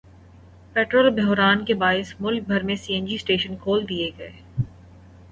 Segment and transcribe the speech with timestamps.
[0.75, 4.31] petrol بحران کے باعث ملک بھر کے سی این جی اسٹیشن کھول دیئے گئے